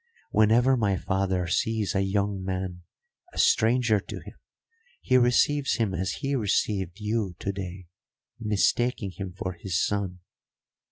[0.31, 2.81] Whenever my father sees a young man,
[3.33, 4.33] a stranger to him,
[4.99, 7.85] he receives him as he received you to day,
[8.39, 10.21] mistaking him for his son.